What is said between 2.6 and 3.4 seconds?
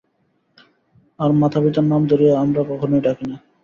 কখনই ডাকি না।